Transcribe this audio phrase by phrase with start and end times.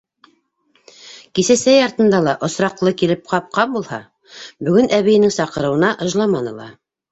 [1.39, 4.01] Кисә сәй артында ла осраҡлы килеп ҡапҡан булһа,
[4.71, 6.69] бөгөн әбейенең саҡырыуына ыжламаны ла.